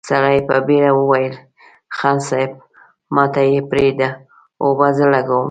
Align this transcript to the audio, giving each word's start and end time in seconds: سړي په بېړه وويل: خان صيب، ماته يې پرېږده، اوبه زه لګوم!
سړي 0.09 0.37
په 0.47 0.55
بېړه 0.67 0.91
وويل: 0.99 1.33
خان 1.97 2.17
صيب، 2.27 2.51
ماته 3.15 3.41
يې 3.51 3.59
پرېږده، 3.71 4.09
اوبه 4.63 4.87
زه 4.97 5.05
لګوم! 5.13 5.39